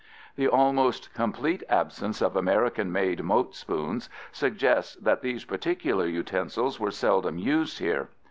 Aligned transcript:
The 0.35 0.47
almost 0.47 1.13
complete 1.13 1.61
absence 1.69 2.23
of 2.23 2.35
American 2.35 2.91
made 2.91 3.21
mote 3.23 3.53
spoons 3.53 4.09
suggests 4.31 4.95
that 4.95 5.21
these 5.21 5.45
particular 5.45 6.07
utensils 6.07 6.79
were 6.79 6.89
seldom 6.89 7.37
used 7.37 7.77
here. 7.77 8.09